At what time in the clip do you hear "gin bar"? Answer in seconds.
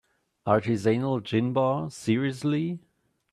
1.23-1.91